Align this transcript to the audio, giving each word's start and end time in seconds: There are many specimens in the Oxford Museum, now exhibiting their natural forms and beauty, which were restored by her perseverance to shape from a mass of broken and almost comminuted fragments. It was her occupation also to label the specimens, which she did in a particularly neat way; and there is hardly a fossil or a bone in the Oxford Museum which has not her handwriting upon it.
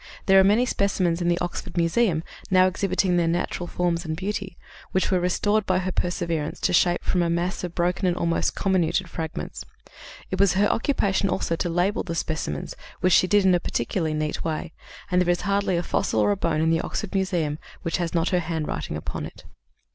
There 0.25 0.39
are 0.39 0.43
many 0.43 0.65
specimens 0.65 1.21
in 1.21 1.27
the 1.27 1.37
Oxford 1.41 1.77
Museum, 1.77 2.23
now 2.49 2.65
exhibiting 2.65 3.17
their 3.17 3.27
natural 3.27 3.67
forms 3.67 4.03
and 4.03 4.17
beauty, 4.17 4.57
which 4.93 5.11
were 5.11 5.19
restored 5.19 5.63
by 5.67 5.77
her 5.77 5.91
perseverance 5.91 6.59
to 6.61 6.73
shape 6.73 7.03
from 7.03 7.21
a 7.21 7.29
mass 7.29 7.63
of 7.63 7.75
broken 7.75 8.07
and 8.07 8.17
almost 8.17 8.55
comminuted 8.55 9.07
fragments. 9.07 9.63
It 10.31 10.39
was 10.39 10.53
her 10.53 10.65
occupation 10.67 11.29
also 11.29 11.55
to 11.57 11.69
label 11.69 12.01
the 12.01 12.15
specimens, 12.15 12.75
which 13.01 13.13
she 13.13 13.27
did 13.27 13.45
in 13.45 13.53
a 13.53 13.59
particularly 13.59 14.15
neat 14.15 14.43
way; 14.43 14.73
and 15.11 15.21
there 15.21 15.29
is 15.29 15.41
hardly 15.41 15.77
a 15.77 15.83
fossil 15.83 16.19
or 16.19 16.31
a 16.31 16.35
bone 16.35 16.61
in 16.61 16.71
the 16.71 16.81
Oxford 16.81 17.13
Museum 17.13 17.59
which 17.83 17.97
has 17.97 18.11
not 18.15 18.29
her 18.29 18.39
handwriting 18.39 18.97
upon 18.97 19.27
it. 19.27 19.43